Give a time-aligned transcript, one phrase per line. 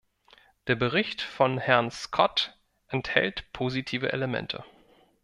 [0.65, 2.57] Der Bericht von Herrn Scott
[2.87, 4.63] enthält positive Elemente.